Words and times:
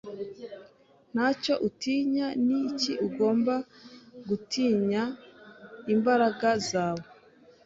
Nta 1.13 1.27
cyo 1.41 1.53
utinya 1.67 2.27
ni 2.45 2.55
iki 2.67 2.91
ugomba 3.07 3.53
gutinyaImbaraga 4.27 6.49
zawe 6.69 7.05